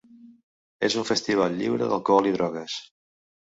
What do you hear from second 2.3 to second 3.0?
i drogues.